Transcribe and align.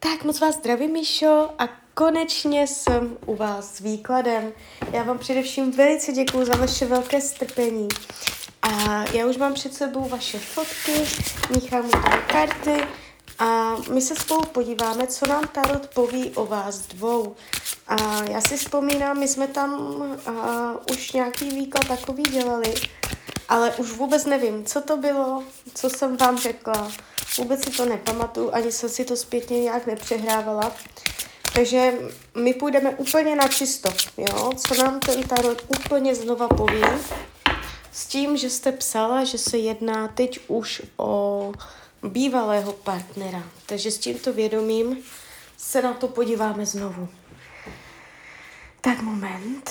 Tak 0.00 0.24
moc 0.24 0.40
vás 0.40 0.54
zdravím, 0.54 0.92
Míšo, 0.92 1.50
a 1.58 1.68
konečně 1.94 2.66
jsem 2.66 3.16
u 3.26 3.36
vás 3.36 3.74
s 3.74 3.80
výkladem. 3.80 4.52
Já 4.92 5.02
vám 5.02 5.18
především 5.18 5.70
velice 5.70 6.12
děkuji 6.12 6.44
za 6.44 6.56
vaše 6.56 6.86
velké 6.86 7.20
strpení. 7.20 7.88
A 8.62 9.04
já 9.12 9.26
už 9.26 9.36
mám 9.36 9.54
před 9.54 9.74
sebou 9.74 10.08
vaše 10.08 10.38
fotky, 10.38 10.92
míchám 11.54 11.90
tam 11.90 12.02
karty 12.26 12.84
a 13.38 13.76
my 13.92 14.00
se 14.00 14.16
spolu 14.16 14.42
podíváme, 14.42 15.06
co 15.06 15.26
nám 15.26 15.48
Tarot 15.48 15.86
poví 15.86 16.30
o 16.30 16.46
vás 16.46 16.78
dvou. 16.86 17.36
A 17.86 17.96
já 18.30 18.40
si 18.40 18.56
vzpomínám, 18.56 19.18
my 19.18 19.28
jsme 19.28 19.46
tam 19.46 20.02
a, 20.26 20.74
už 20.92 21.12
nějaký 21.12 21.50
výklad 21.50 21.88
takový 21.88 22.22
dělali, 22.22 22.74
ale 23.48 23.74
už 23.74 23.90
vůbec 23.90 24.24
nevím, 24.24 24.64
co 24.64 24.80
to 24.80 24.96
bylo, 24.96 25.44
co 25.74 25.90
jsem 25.90 26.16
vám 26.16 26.38
řekla, 26.38 26.90
vůbec 27.38 27.64
si 27.64 27.70
to 27.70 27.84
nepamatuju, 27.84 28.50
ani 28.52 28.72
jsem 28.72 28.88
si 28.88 29.04
to 29.04 29.16
zpětně 29.16 29.60
nějak 29.60 29.86
nepřehrávala. 29.86 30.72
Takže 31.54 31.92
my 32.34 32.54
půjdeme 32.54 32.90
úplně 32.90 33.36
na 33.36 33.48
čisto, 33.48 33.90
jo? 34.16 34.52
co 34.56 34.82
nám 34.82 35.00
ten 35.00 35.22
tarot 35.22 35.62
úplně 35.68 36.14
znova 36.14 36.48
poví. 36.48 36.82
S 37.92 38.06
tím, 38.06 38.36
že 38.36 38.50
jste 38.50 38.72
psala, 38.72 39.24
že 39.24 39.38
se 39.38 39.58
jedná 39.58 40.08
teď 40.08 40.40
už 40.48 40.82
o 40.96 41.52
bývalého 42.02 42.72
partnera. 42.72 43.42
Takže 43.66 43.90
s 43.90 43.98
tímto 43.98 44.32
vědomím 44.32 44.98
se 45.56 45.82
na 45.82 45.94
to 45.94 46.08
podíváme 46.08 46.66
znovu. 46.66 47.08
Tak 48.80 49.02
moment. 49.02 49.70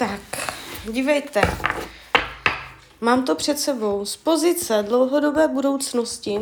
Tak, 0.00 0.20
dívejte. 0.92 1.40
Mám 3.00 3.24
to 3.24 3.34
před 3.34 3.58
sebou 3.58 4.04
z 4.04 4.16
pozice 4.16 4.84
dlouhodobé 4.88 5.48
budoucnosti, 5.48 6.40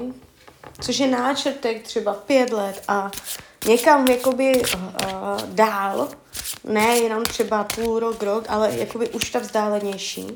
což 0.81 0.99
je 0.99 1.07
náčrtek 1.07 1.83
třeba 1.83 2.15
pět 2.15 2.51
let 2.51 2.83
a 2.89 3.11
někam 3.67 4.09
jakoby 4.09 4.63
uh, 4.63 4.83
dál, 5.47 6.09
ne 6.65 6.99
jenom 6.99 7.25
třeba 7.25 7.65
půl 7.65 7.99
rok, 7.99 8.23
rok, 8.23 8.45
ale 8.49 8.73
jakoby 8.77 9.09
už 9.09 9.31
ta 9.31 9.39
vzdálenější. 9.39 10.27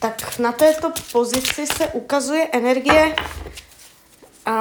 Tak 0.00 0.38
na 0.38 0.52
této 0.52 0.92
pozici 1.12 1.66
se 1.66 1.86
ukazuje 1.86 2.48
energie 2.52 3.16
uh, 4.46 4.54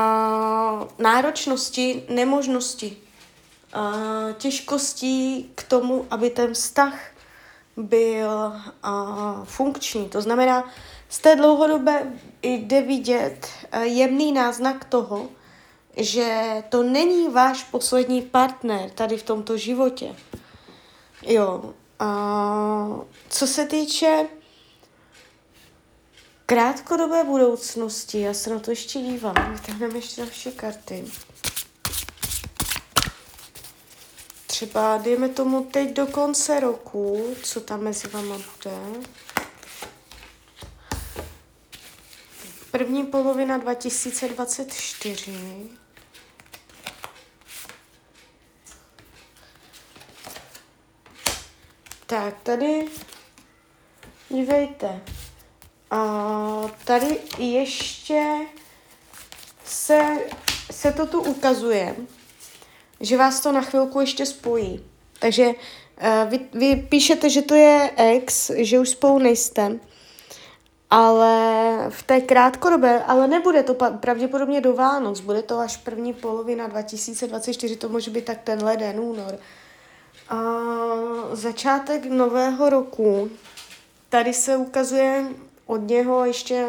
náročnosti, 1.00 2.04
nemožnosti, 2.10 2.98
uh, 3.76 4.34
těžkostí 4.34 5.52
k 5.56 5.64
tomu, 5.64 6.08
aby 6.12 6.30
ten 6.30 6.54
vztah 6.54 6.94
byl 7.78 8.54
uh, 8.86 9.44
funkční. 9.44 10.10
To 10.10 10.22
znamená, 10.22 10.72
z 11.10 11.20
té 11.20 11.36
dlouhodobé 11.36 12.14
jde 12.44 12.82
vidět 12.82 13.48
uh, 13.76 13.82
jemný 13.82 14.32
náznak 14.32 14.86
toho, 14.86 15.30
že 15.98 16.44
to 16.70 16.84
není 16.84 17.28
váš 17.30 17.64
poslední 17.64 18.22
partner 18.22 18.90
tady 18.90 19.18
v 19.18 19.24
tomto 19.24 19.58
životě. 19.58 20.16
Jo. 21.22 21.74
Uh, 22.02 23.04
co 23.30 23.48
se 23.48 23.66
týče 23.66 24.28
krátkodobé 26.46 27.24
budoucnosti, 27.24 28.22
já 28.22 28.34
se 28.34 28.50
na 28.50 28.60
to 28.60 28.72
ještě 28.72 29.00
dívám, 29.00 29.36
vytáhneme 29.52 29.96
ještě 29.96 30.22
další 30.22 30.52
karty. 30.52 31.06
Třeba, 34.56 34.98
dejme 34.98 35.30
tomu 35.30 35.64
teď 35.64 35.94
do 35.94 36.08
konce 36.08 36.60
roku, 36.60 37.36
co 37.44 37.62
tam 37.62 37.82
mezi 37.82 38.08
váma 38.08 38.38
bude. 38.38 38.78
První 42.72 43.06
polovina 43.06 43.58
2024. 43.58 45.34
Tak, 52.06 52.36
tady, 52.44 52.88
dívejte, 54.30 55.02
a 55.92 56.02
tady 56.86 57.20
ještě 57.38 58.36
se, 59.66 60.18
se 60.72 60.92
to 60.92 61.08
tu 61.08 61.22
ukazuje, 61.22 61.96
že 63.00 63.18
vás 63.18 63.40
to 63.40 63.52
na 63.52 63.62
chvilku 63.62 64.02
ještě 64.02 64.26
spojí. 64.26 64.86
Takže 65.20 65.48
uh, 65.48 66.30
vy, 66.30 66.40
vy 66.54 66.76
píšete, 66.76 67.30
že 67.30 67.42
to 67.42 67.56
je 67.56 67.92
ex, 67.98 68.52
že 68.56 68.80
už 68.80 68.90
spolu 68.90 69.20
nejste, 69.20 69.80
ale 70.90 71.32
v 71.90 72.04
té 72.04 72.22
krátkodobé, 72.22 73.04
ale 73.04 73.28
nebude 73.28 73.64
to 73.64 73.74
pravděpodobně 73.74 74.62
do 74.62 74.74
Vánoc, 74.74 75.20
bude 75.20 75.42
to 75.42 75.60
až 75.60 75.78
první 75.78 76.14
polovina 76.14 76.68
2024, 76.68 77.76
to 77.76 77.90
může 77.90 78.12
být 78.12 78.26
tak 78.26 78.42
ten 78.44 78.64
leden, 78.64 79.00
únor. 79.00 79.40
A 80.30 80.38
začátek 81.32 82.06
nového 82.06 82.70
roku, 82.70 83.30
tady 84.10 84.34
se 84.34 84.58
ukazuje 84.58 85.26
od 85.66 85.88
něho 85.88 86.26
ještě 86.26 86.68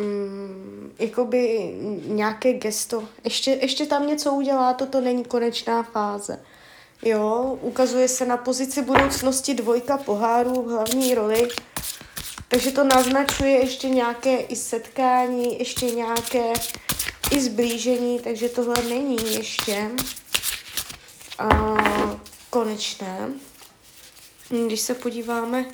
mm, 0.00 0.92
jakoby 0.98 1.74
nějaké 2.06 2.52
gesto. 2.52 3.08
Ještě, 3.24 3.50
ještě 3.50 3.86
tam 3.86 4.06
něco 4.06 4.32
udělá, 4.32 4.74
toto 4.74 5.00
není 5.00 5.24
konečná 5.24 5.82
fáze. 5.82 6.40
Jo, 7.02 7.58
ukazuje 7.60 8.08
se 8.08 8.26
na 8.26 8.36
pozici 8.36 8.82
budoucnosti 8.82 9.54
dvojka 9.54 9.96
pohárů 9.96 10.62
v 10.62 10.70
hlavní 10.70 11.14
roli, 11.14 11.48
takže 12.48 12.70
to 12.70 12.84
naznačuje 12.84 13.50
ještě 13.50 13.88
nějaké 13.88 14.36
i 14.36 14.56
setkání, 14.56 15.58
ještě 15.58 15.86
nějaké 15.86 16.52
i 17.30 17.40
zblížení, 17.40 18.20
takže 18.20 18.48
tohle 18.48 18.82
není 18.88 19.34
ještě 19.34 19.90
a, 21.38 21.48
konečné. 22.50 23.28
Když 24.66 24.80
se 24.80 24.94
podíváme, 24.94 25.64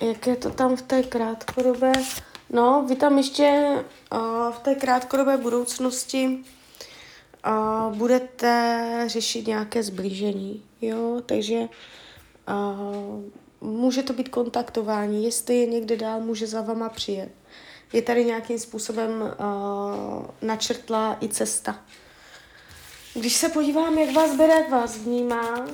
jak 0.00 0.26
je 0.26 0.36
to 0.36 0.50
tam 0.50 0.76
v 0.76 0.82
té 0.82 1.02
krátkodobé 1.02 1.92
No, 2.52 2.84
vy 2.88 2.96
tam 2.96 3.18
ještě 3.18 3.68
uh, 4.12 4.18
v 4.52 4.58
té 4.58 4.74
krátkodobé 4.74 5.36
budoucnosti 5.36 6.44
uh, 7.46 7.96
budete 7.96 9.04
řešit 9.06 9.46
nějaké 9.46 9.82
zblížení, 9.82 10.64
jo, 10.80 11.22
takže 11.26 11.58
uh, 11.60 13.20
může 13.60 14.02
to 14.02 14.12
být 14.12 14.28
kontaktování, 14.28 15.24
jestli 15.24 15.56
je 15.56 15.66
někde 15.66 15.96
dál, 15.96 16.20
může 16.20 16.46
za 16.46 16.60
vama 16.60 16.88
přijet. 16.88 17.32
Je 17.92 18.02
tady 18.02 18.24
nějakým 18.24 18.58
způsobem 18.58 19.10
uh, 19.22 20.24
načrtlá 20.42 21.18
i 21.20 21.28
cesta. 21.28 21.80
Když 23.14 23.36
se 23.36 23.48
podívám, 23.48 23.98
jak 23.98 24.14
vás 24.14 24.36
bere, 24.36 24.54
jak 24.54 24.70
vás 24.70 24.96
vnímá, 24.96 25.66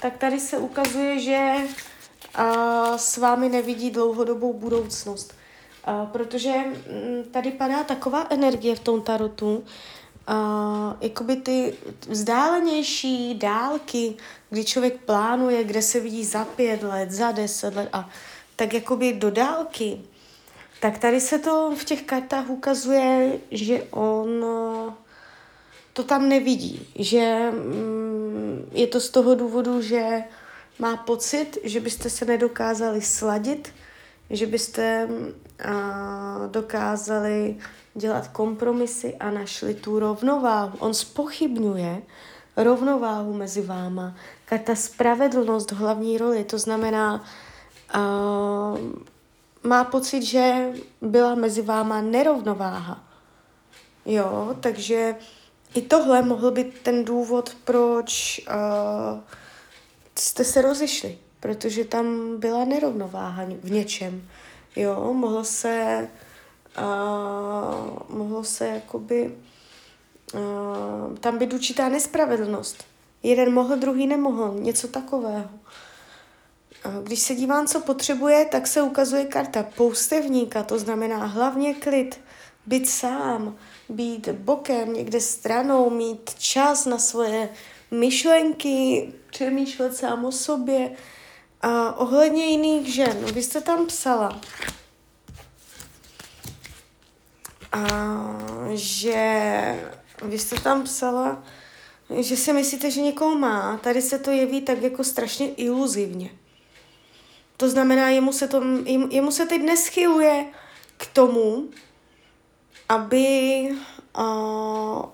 tak 0.00 0.18
tady 0.18 0.40
se 0.40 0.58
ukazuje, 0.58 1.20
že 1.20 1.54
uh, 2.38 2.96
s 2.96 3.16
vámi 3.16 3.48
nevidí 3.48 3.90
dlouhodobou 3.90 4.52
budoucnost. 4.52 5.34
Protože 6.12 6.52
mm, 6.52 7.24
tady 7.30 7.50
padá 7.50 7.84
taková 7.84 8.26
energie 8.30 8.74
v 8.74 8.80
tom 8.80 9.02
tarotu, 9.02 9.56
uh, 9.56 9.64
jakoby 11.00 11.36
ty 11.36 11.74
vzdálenější 12.08 13.34
dálky, 13.34 14.14
kdy 14.50 14.64
člověk 14.64 15.00
plánuje, 15.00 15.64
kde 15.64 15.82
se 15.82 16.00
vidí 16.00 16.24
za 16.24 16.44
pět 16.44 16.82
let, 16.82 17.10
za 17.10 17.32
deset 17.32 17.74
let 17.74 17.88
a 17.92 18.08
tak 18.56 18.74
jakoby 18.74 19.12
do 19.12 19.30
dálky, 19.30 20.00
tak 20.80 20.98
tady 20.98 21.20
se 21.20 21.38
to 21.38 21.74
v 21.76 21.84
těch 21.84 22.02
kartách 22.02 22.50
ukazuje, 22.50 23.38
že 23.50 23.82
on 23.90 24.44
to 25.92 26.04
tam 26.04 26.28
nevidí, 26.28 26.88
že 26.98 27.50
mm, 27.50 28.70
je 28.72 28.86
to 28.86 29.00
z 29.00 29.10
toho 29.10 29.34
důvodu, 29.34 29.82
že 29.82 30.24
má 30.78 30.96
pocit, 30.96 31.58
že 31.64 31.80
byste 31.80 32.10
se 32.10 32.24
nedokázali 32.24 33.00
sladit, 33.02 33.72
že 34.32 34.46
byste 34.46 35.08
dokázali 36.50 37.56
dělat 37.94 38.28
kompromisy 38.28 39.16
a 39.16 39.30
našli 39.30 39.74
tu 39.74 39.98
rovnováhu. 39.98 40.78
On 40.78 40.94
spochybňuje 40.94 42.02
rovnováhu 42.56 43.32
mezi 43.32 43.62
váma. 43.62 44.16
Ta 44.64 44.74
spravedlnost 44.74 45.72
hlavní 45.72 46.18
roli, 46.18 46.44
to 46.44 46.58
znamená, 46.58 47.24
a, 47.92 48.74
má 49.62 49.84
pocit, 49.84 50.22
že 50.22 50.72
byla 51.00 51.34
mezi 51.34 51.62
váma 51.62 52.00
nerovnováha. 52.00 53.04
Jo, 54.06 54.56
takže 54.60 55.14
i 55.74 55.82
tohle 55.82 56.22
mohl 56.22 56.50
být 56.50 56.78
ten 56.82 57.04
důvod, 57.04 57.56
proč 57.64 58.40
uh, 58.48 59.20
jste 60.18 60.44
se 60.44 60.62
rozešli, 60.62 61.18
protože 61.42 61.84
tam 61.84 62.36
byla 62.40 62.64
nerovnováha 62.64 63.44
v 63.62 63.70
něčem. 63.70 64.28
Jo, 64.76 65.14
mohlo 65.14 65.44
se, 65.44 66.08
uh, 66.78 68.16
mohlo 68.16 68.44
se 68.44 68.66
jakoby, 68.66 69.34
uh, 70.34 71.18
tam 71.18 71.38
být 71.38 71.52
určitá 71.52 71.88
nespravedlnost. 71.88 72.84
Jeden 73.22 73.52
mohl, 73.52 73.76
druhý 73.76 74.06
nemohl, 74.06 74.54
něco 74.58 74.88
takového. 74.88 75.50
Když 77.02 77.20
se 77.20 77.34
dívám, 77.34 77.66
co 77.66 77.80
potřebuje, 77.80 78.44
tak 78.44 78.66
se 78.66 78.82
ukazuje 78.82 79.24
karta 79.24 79.62
poustevníka, 79.62 80.62
to 80.62 80.78
znamená 80.78 81.26
hlavně 81.26 81.74
klid, 81.74 82.20
být 82.66 82.88
sám, 82.88 83.56
být 83.88 84.28
bokem, 84.28 84.92
někde 84.92 85.20
stranou, 85.20 85.90
mít 85.90 86.34
čas 86.38 86.86
na 86.86 86.98
svoje 86.98 87.48
myšlenky, 87.90 89.12
přemýšlet 89.30 89.96
sám 89.96 90.24
o 90.24 90.32
sobě. 90.32 90.90
A 91.62 91.92
ohledně 91.92 92.46
jiných 92.46 92.94
žen, 92.94 93.24
vy 93.24 93.42
jste 93.42 93.60
tam 93.60 93.86
psala, 93.86 94.40
a 97.72 97.86
že 98.74 99.24
vy 100.22 100.38
jste 100.38 100.60
tam 100.60 100.82
psala, 100.82 101.42
že 102.18 102.36
si 102.36 102.52
myslíte, 102.52 102.90
že 102.90 103.00
někoho 103.00 103.38
má. 103.38 103.76
Tady 103.76 104.02
se 104.02 104.18
to 104.18 104.30
jeví 104.30 104.60
tak 104.60 104.82
jako 104.82 105.04
strašně 105.04 105.54
iluzivně. 105.54 106.30
To 107.56 107.68
znamená, 107.68 108.08
jemu 108.08 108.32
se, 108.32 108.48
to, 108.48 108.62
jemu 109.10 109.30
se 109.30 109.46
teď 109.46 109.62
neschyluje 109.62 110.46
k 110.96 111.06
tomu, 111.06 111.68
aby, 112.88 113.68
uh, 114.18 115.04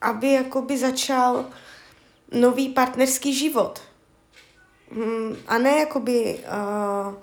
aby 0.00 0.32
jakoby 0.32 0.78
začal 0.78 1.50
nový 2.30 2.68
partnerský 2.68 3.34
život. 3.34 3.82
Hmm, 4.90 5.36
a 5.46 5.58
ne 5.58 5.78
jakoby 5.78 6.38
uh, 6.38 7.14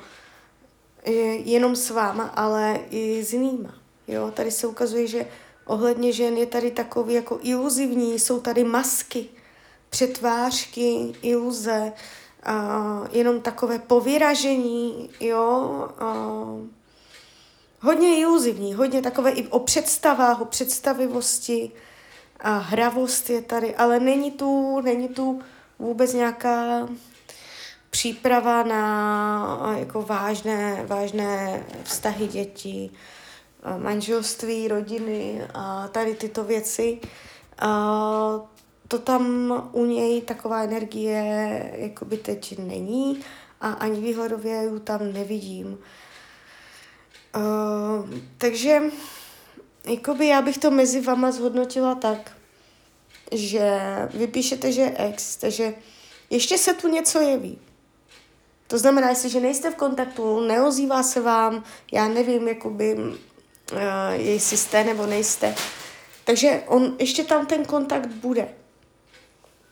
jenom 1.46 1.75
s 1.75 1.90
váma, 1.90 2.24
ale 2.24 2.80
i 2.90 3.24
s 3.24 3.34
jinýma. 3.34 3.74
Jo, 4.08 4.31
tady 4.31 4.52
se 4.52 4.68
ukazuje, 4.68 5.08
že 5.08 5.25
ohledně 5.66 6.12
žen 6.12 6.38
je 6.38 6.46
tady 6.46 6.72
takový 6.72 7.13
jako 7.13 7.40
iluzivní, 7.42 8.19
jsou 8.19 8.40
tady 8.40 8.63
masky, 8.63 9.25
přetvářky, 9.90 11.13
iluze, 11.22 11.94
uh, 12.48 13.08
jenom 13.12 13.42
takové 13.42 13.80
povyražení, 13.80 15.10
jo, 15.19 15.69
uh, 16.02 16.68
hodně 17.80 18.19
iluzivní, 18.19 18.74
hodně 18.74 19.02
takové 19.02 19.31
i 19.31 19.48
o 19.48 19.60
představách, 19.60 20.42
o 20.42 20.46
představivosti 20.46 21.72
a 22.40 22.58
hravost 22.58 23.30
je 23.30 23.42
tady, 23.42 23.75
ale 23.75 24.00
není 24.00 24.31
tu, 24.31 24.81
není 24.81 25.08
tu 25.08 25.42
vůbec 25.80 26.13
nějaká 26.13 26.88
příprava 27.92 28.64
na 28.64 29.76
jako 29.80 30.02
vážné, 30.02 30.86
vážné 30.88 31.64
vztahy 31.84 32.28
dětí, 32.28 32.92
manželství, 33.78 34.68
rodiny 34.68 35.42
a 35.54 35.88
tady 35.88 36.16
tyto 36.16 36.44
věci. 36.44 37.00
To 38.88 39.00
tam 39.00 39.54
u 39.72 39.86
něj 39.86 40.22
taková 40.22 40.64
energie 40.64 41.72
jakoby 41.76 42.18
teď 42.18 42.58
není 42.58 43.24
a 43.62 43.72
ani 43.72 44.02
výhledově 44.02 44.64
ju 44.64 44.80
tam 44.80 45.14
nevidím. 45.14 45.78
Takže 48.38 48.82
jakoby 49.86 50.28
já 50.28 50.42
bych 50.42 50.58
to 50.58 50.72
mezi 50.72 51.02
vama 51.02 51.32
zhodnotila 51.32 51.96
tak, 51.96 52.32
že 53.32 53.80
vypíšete, 54.14 54.72
že 54.72 54.82
je 54.82 54.94
ex, 54.98 55.36
takže 55.36 55.74
ještě 56.30 56.58
se 56.58 56.74
tu 56.74 56.88
něco 56.88 57.20
jeví. 57.20 57.60
To 58.72 58.78
znamená, 58.78 59.10
jestliže 59.10 59.40
nejste 59.40 59.72
v 59.72 59.76
kontaktu, 59.76 60.40
neozývá 60.40 61.04
se 61.04 61.22
vám, 61.22 61.64
já 61.92 62.08
nevím, 62.08 62.48
jakoby, 62.48 62.96
uh, 62.96 63.10
jestli 64.14 64.58
jste 64.58 64.84
nebo 64.84 65.06
nejste. 65.06 65.56
Takže 66.24 66.64
on, 66.68 66.96
ještě 67.00 67.24
tam 67.24 67.46
ten 67.46 67.66
kontakt 67.66 68.08
bude. 68.08 68.48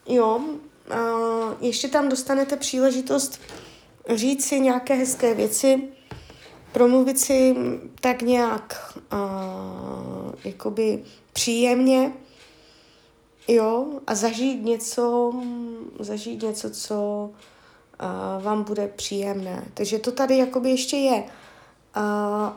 Jo, 0.06 0.38
uh, 0.38 1.54
ještě 1.60 1.88
tam 1.88 2.10
dostanete 2.10 2.58
příležitost 2.58 3.42
říct 4.16 4.46
si 4.46 4.60
nějaké 4.60 4.94
hezké 4.94 5.34
věci, 5.34 5.84
promluvit 6.72 7.20
si 7.20 7.56
tak 8.02 8.22
nějak 8.22 8.98
uh, 9.14 10.34
jakoby 10.44 11.04
příjemně, 11.34 12.14
jo, 13.48 13.88
a 14.08 14.16
zažít 14.16 14.64
něco, 14.64 15.34
zažít 16.00 16.42
něco, 16.42 16.70
co 16.70 17.30
uh, 18.04 18.44
vám 18.44 18.64
bude 18.64 18.88
příjemné. 18.88 19.64
Takže 19.74 20.00
to 20.00 20.12
tady 20.12 20.38
jakoby 20.38 20.70
ještě 20.70 20.98
je. 20.98 21.24
Uh, 21.98 22.04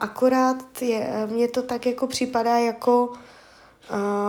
akorát 0.00 0.82
je, 0.82 1.26
mně 1.30 1.48
to 1.48 1.62
tak 1.62 1.86
jako 1.86 2.06
připadá 2.06 2.58
jako 2.58 3.06
uh, 3.06 3.16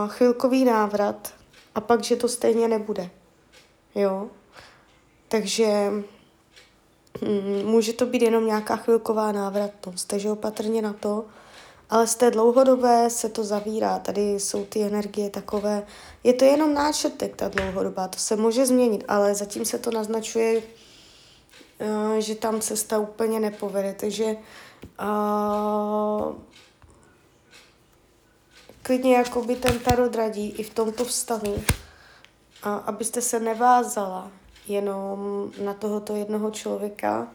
chvilkový 0.08 0.66
návrat 0.66 1.34
a 1.76 1.82
pak, 1.82 2.04
že 2.04 2.16
to 2.16 2.28
stejně 2.28 2.68
nebude. 2.68 3.10
Jo. 3.96 4.28
Takže 5.28 5.92
mm, 7.22 7.66
může 7.66 7.94
to 7.94 8.06
být 8.06 8.22
jenom 8.22 8.46
nějaká 8.46 8.76
chvilková 8.76 9.32
návratnost, 9.32 10.08
takže 10.08 10.32
opatrně 10.32 10.82
na 10.82 10.94
to. 10.94 11.26
Ale 11.90 12.08
z 12.08 12.16
té 12.16 12.32
dlouhodobé 12.32 13.10
se 13.10 13.30
to 13.30 13.44
zavírá, 13.44 14.00
tady 14.00 14.22
jsou 14.22 14.66
ty 14.66 14.84
energie 14.84 15.30
takové, 15.30 15.86
je 16.24 16.34
to 16.34 16.46
jenom 16.46 16.74
náčrtek, 16.74 17.36
ta 17.36 17.48
dlouhodobá, 17.48 18.08
to 18.08 18.18
se 18.20 18.36
může 18.36 18.66
změnit, 18.66 19.04
ale 19.08 19.36
zatím 19.36 19.66
se 19.66 19.80
to 19.80 19.92
naznačuje, 19.92 20.62
že 22.20 22.36
tam 22.36 22.62
cesta 22.62 23.00
úplně 23.00 23.40
nepovede, 23.40 23.96
takže 24.00 24.36
uh, 25.02 26.36
klidně 28.82 29.16
jakoby 29.16 29.56
ten 29.56 29.80
tarot 29.80 30.16
radí 30.16 30.50
i 30.50 30.64
v 30.64 30.74
tomto 30.74 31.06
vztahu, 31.06 31.64
a 32.64 32.76
abyste 32.76 33.22
se 33.22 33.40
nevázala 33.40 34.32
jenom 34.68 35.52
na 35.64 35.74
tohoto 35.74 36.16
jednoho 36.16 36.52
člověka, 36.52 37.28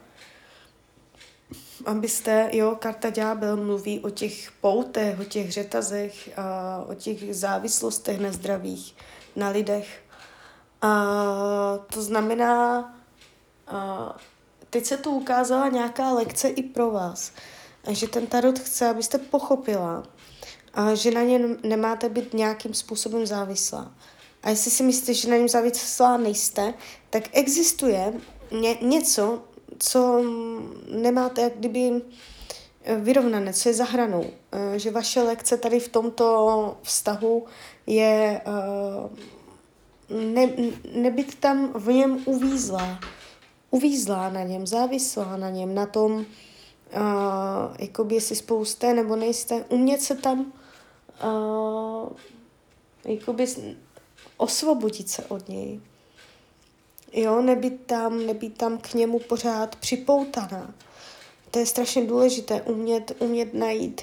abyste, 1.86 2.50
jo, 2.52 2.76
karta 2.78 3.10
ďábel 3.10 3.56
mluví 3.56 4.00
o 4.00 4.10
těch 4.10 4.52
poutech, 4.60 5.20
o 5.20 5.24
těch 5.24 5.52
řetazech, 5.52 6.38
a 6.38 6.84
o 6.88 6.94
těch 6.94 7.36
závislostech 7.36 8.20
nezdravých 8.20 8.96
na 9.36 9.48
lidech. 9.48 10.02
A 10.82 10.90
to 11.92 12.02
znamená, 12.02 12.94
a 13.70 14.16
teď 14.70 14.84
se 14.84 14.96
tu 14.96 15.10
ukázala 15.10 15.68
nějaká 15.68 16.12
lekce 16.12 16.48
i 16.48 16.62
pro 16.62 16.90
vás, 16.90 17.32
že 17.90 18.08
ten 18.08 18.26
tarot 18.26 18.58
chce, 18.58 18.88
abyste 18.88 19.18
pochopila, 19.18 20.02
a 20.74 20.94
že 20.94 21.10
na 21.10 21.22
ně 21.22 21.40
nemáte 21.62 22.08
být 22.08 22.34
nějakým 22.34 22.74
způsobem 22.74 23.26
závislá. 23.26 23.92
A 24.42 24.50
jestli 24.50 24.70
si 24.70 24.82
myslíte, 24.82 25.14
že 25.14 25.30
na 25.30 25.36
něm 25.36 25.48
závislá 25.48 26.16
nejste, 26.16 26.74
tak 27.10 27.22
existuje 27.32 28.12
ně, 28.50 28.78
něco, 28.80 29.42
co 29.78 30.24
nemáte 30.90 31.40
jak 31.40 31.52
kdyby 31.56 32.02
eh, 32.84 32.96
vyrovnané, 32.96 33.52
co 33.52 33.68
je 33.68 33.74
za 33.74 33.84
hranou. 33.84 34.24
Eh, 34.52 34.78
že 34.78 34.90
vaše 34.90 35.22
lekce 35.22 35.56
tady 35.56 35.80
v 35.80 35.88
tomto 35.88 36.76
vztahu 36.82 37.46
je 37.86 38.40
eh, 38.46 39.08
ne, 40.14 40.48
nebyt 40.94 41.34
tam 41.34 41.72
v 41.74 41.92
něm 41.92 42.22
uvízlá. 42.24 43.00
Uvízlá 43.70 44.30
na 44.30 44.42
něm, 44.42 44.66
závislá 44.66 45.36
na 45.36 45.50
něm, 45.50 45.74
na 45.74 45.86
tom, 45.86 46.12
uh, 46.12 46.24
jakoby 47.78 48.14
jestli 48.14 48.36
spolu 48.36 48.64
jste 48.64 48.94
nebo 48.94 49.16
nejste, 49.16 49.64
umět 49.68 50.02
se 50.02 50.14
tam 50.14 50.52
uh, 51.24 52.08
jakoby 53.04 53.46
osvobodit 54.36 55.10
se 55.10 55.24
od 55.24 55.48
něj. 55.48 55.80
Jo, 57.12 57.42
nebýt 57.42 57.86
tam, 57.86 58.26
nebýt 58.26 58.58
tam 58.58 58.78
k 58.78 58.94
němu 58.94 59.18
pořád 59.18 59.76
připoutaná. 59.76 60.74
To 61.50 61.58
je 61.58 61.66
strašně 61.66 62.06
důležité, 62.06 62.62
umět, 62.62 63.12
umět 63.18 63.54
najít 63.54 64.02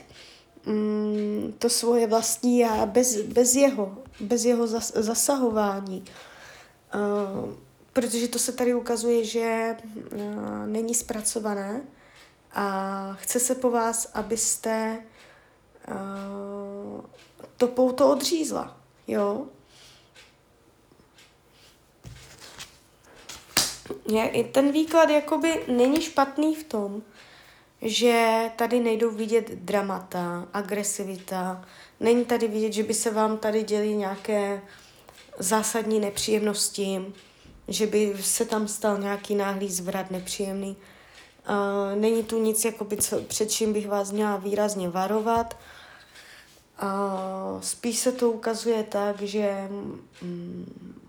mm, 0.65 1.53
to 1.59 1.69
svoje 1.69 2.07
vlastní 2.07 2.59
já 2.59 2.85
bez, 2.85 3.21
bez 3.21 3.55
jeho, 3.55 3.97
bez 4.19 4.45
jeho 4.45 4.67
zas, 4.67 4.93
zasahování. 4.95 6.05
Uh, 6.95 7.64
protože 7.95 8.27
to 8.27 8.39
se 8.39 8.51
tady 8.51 8.73
ukazuje, 8.73 9.25
že 9.25 9.77
uh, 9.95 10.67
není 10.67 10.95
zpracované 10.95 11.81
a 12.51 13.13
chce 13.13 13.39
se 13.39 13.55
po 13.55 13.71
vás, 13.71 14.11
abyste 14.13 15.03
uh, 15.87 17.05
to 17.57 17.67
pouto 17.67 18.09
odřízla. 18.11 18.77
Jo? 19.07 19.45
ten 24.51 24.71
výklad 24.71 25.09
jakoby 25.09 25.63
není 25.67 26.01
špatný 26.01 26.55
v 26.55 26.63
tom, 26.63 27.01
že 27.81 28.49
tady 28.55 28.79
nejdou 28.79 29.11
vidět 29.11 29.51
dramata, 29.51 30.47
agresivita, 30.53 31.65
není 31.99 32.25
tady 32.25 32.47
vidět, 32.47 32.73
že 32.73 32.83
by 32.83 32.93
se 32.93 33.11
vám 33.11 33.37
tady 33.37 33.63
děly 33.63 33.95
nějaké 33.95 34.61
zásadní 35.39 35.99
nepříjemnosti, 35.99 37.13
že 37.67 37.87
by 37.87 38.15
se 38.21 38.45
tam 38.45 38.67
stal 38.67 38.97
nějaký 38.97 39.35
náhlý 39.35 39.69
zvrat 39.71 40.11
nepříjemný. 40.11 40.77
Není 41.95 42.23
tu 42.23 42.41
nic, 42.41 42.65
jakoby, 42.65 42.97
co, 42.97 43.21
před 43.21 43.51
čím 43.51 43.73
bych 43.73 43.87
vás 43.87 44.11
měla 44.11 44.37
výrazně 44.37 44.89
varovat. 44.89 45.57
Uh, 46.83 47.61
spíš 47.61 47.97
se 47.99 48.11
to 48.11 48.31
ukazuje 48.31 48.83
tak, 48.83 49.21
že 49.21 49.67
mm, 50.21 51.01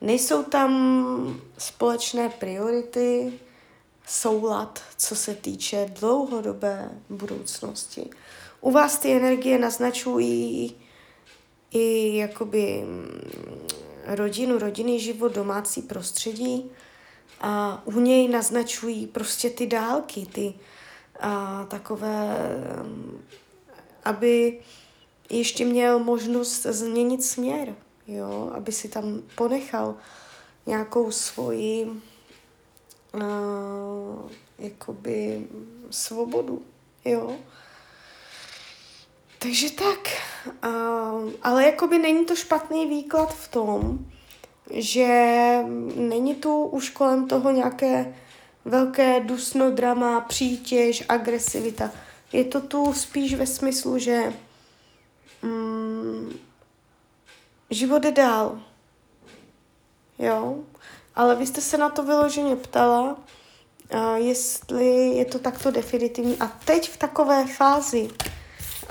nejsou 0.00 0.42
tam 0.42 1.40
společné 1.58 2.28
priority, 2.28 3.32
soulad, 4.06 4.82
co 4.96 5.16
se 5.16 5.34
týče 5.34 5.92
dlouhodobé 6.00 6.90
budoucnosti. 7.08 8.10
U 8.60 8.70
vás 8.70 8.98
ty 8.98 9.12
energie 9.12 9.58
naznačují 9.58 10.76
i 11.70 12.16
jakoby 12.16 12.84
rodinu, 14.08 14.58
rodinný 14.58 15.00
život, 15.00 15.32
domácí 15.34 15.82
prostředí 15.82 16.70
a 17.40 17.82
u 17.84 18.00
něj 18.00 18.28
naznačují 18.28 19.06
prostě 19.06 19.50
ty 19.50 19.66
dálky, 19.66 20.26
ty 20.26 20.54
a, 21.20 21.64
takové, 21.64 22.36
aby 24.04 24.60
ještě 25.30 25.64
měl 25.64 25.98
možnost 25.98 26.62
změnit 26.62 27.24
směr, 27.24 27.74
jo, 28.06 28.50
aby 28.54 28.72
si 28.72 28.88
tam 28.88 29.22
ponechal 29.34 29.94
nějakou 30.66 31.10
svoji 31.10 31.90
uh, 33.14 34.30
jakoby 34.58 35.46
svobodu, 35.90 36.62
jo. 37.04 37.36
Takže 39.38 39.70
tak, 39.70 39.98
uh, 40.64 41.30
ale 41.42 41.64
jakoby 41.64 41.98
není 41.98 42.24
to 42.24 42.36
špatný 42.36 42.86
výklad 42.86 43.34
v 43.34 43.48
tom, 43.48 43.98
že 44.70 45.08
není 45.94 46.34
tu 46.34 46.64
už 46.64 46.90
kolem 46.90 47.28
toho 47.28 47.50
nějaké 47.50 48.14
velké 48.64 49.20
dusno, 49.20 49.70
drama, 49.70 50.20
přítěž, 50.20 51.04
agresivita. 51.08 51.90
Je 52.32 52.44
to 52.44 52.60
tu 52.60 52.92
spíš 52.92 53.34
ve 53.34 53.46
smyslu, 53.46 53.98
že 53.98 54.32
mm, 55.42 56.38
život 57.70 58.04
je 58.04 58.12
dál. 58.12 58.60
Jo? 60.18 60.58
Ale 61.14 61.36
vy 61.36 61.46
jste 61.46 61.60
se 61.60 61.78
na 61.78 61.88
to 61.88 62.02
vyloženě 62.02 62.56
ptala, 62.56 63.16
uh, 63.94 64.14
jestli 64.14 65.08
je 65.08 65.24
to 65.24 65.38
takto 65.38 65.70
definitivní. 65.70 66.36
A 66.40 66.46
teď 66.46 66.90
v 66.90 66.96
takové 66.96 67.46
fázi, 67.46 68.10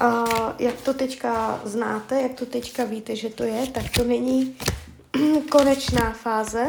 uh, 0.01 0.51
jak 0.59 0.81
to 0.81 0.93
teďka 0.93 1.61
znáte, 1.63 2.21
jak 2.21 2.33
to 2.33 2.45
teďka 2.45 2.83
víte, 2.83 3.15
že 3.15 3.29
to 3.29 3.43
je, 3.43 3.67
tak 3.67 3.83
to 3.95 4.03
není 4.03 4.57
konečná 5.51 6.13
fáze, 6.13 6.65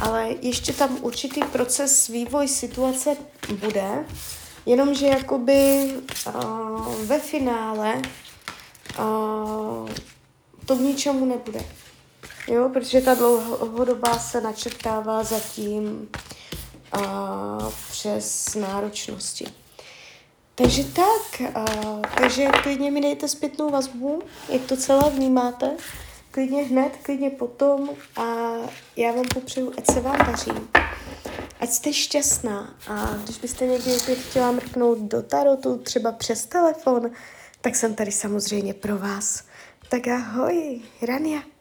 ale 0.00 0.28
ještě 0.42 0.72
tam 0.72 0.98
určitý 1.00 1.40
proces, 1.40 2.08
vývoj 2.08 2.48
situace 2.48 3.16
bude, 3.60 4.04
jenomže 4.66 5.06
jakoby 5.06 5.92
uh, 6.26 6.94
ve 7.04 7.18
finále 7.18 8.02
uh, 8.98 9.88
to 10.66 10.76
k 10.76 10.80
ničemu 10.80 11.26
nebude. 11.26 11.60
Jo, 12.48 12.68
protože 12.72 13.00
ta 13.00 13.14
dlouhodobá 13.14 14.18
se 14.18 14.40
načrtává 14.40 15.24
zatím 15.24 16.08
a, 16.92 17.70
přes 17.90 18.54
náročnosti. 18.54 19.46
Takže 20.62 20.84
tak, 20.84 21.42
a, 21.54 21.64
takže 22.20 22.46
klidně 22.62 22.90
mi 22.90 23.00
dejte 23.00 23.28
zpětnou 23.28 23.70
vazbu, 23.70 24.22
jak 24.48 24.62
to 24.62 24.76
celé 24.76 25.10
vnímáte, 25.10 25.70
klidně 26.30 26.62
hned, 26.62 26.92
klidně 27.02 27.30
potom 27.30 27.90
a 28.16 28.22
já 28.96 29.12
vám 29.12 29.24
popřeju, 29.34 29.72
ať 29.78 29.86
se 29.86 30.00
vám 30.00 30.18
daří, 30.26 30.50
ať 31.60 31.70
jste 31.70 31.92
šťastná 31.92 32.74
a 32.88 33.16
když 33.24 33.38
byste 33.38 33.66
někdy 33.66 33.96
opět 33.96 34.18
chtěla 34.18 34.52
mrknout 34.52 34.98
do 34.98 35.22
tarotu, 35.22 35.78
třeba 35.78 36.12
přes 36.12 36.46
telefon, 36.46 37.10
tak 37.60 37.76
jsem 37.76 37.94
tady 37.94 38.12
samozřejmě 38.12 38.74
pro 38.74 38.98
vás. 38.98 39.44
Tak 39.88 40.08
ahoj, 40.08 40.80
Rania. 41.02 41.51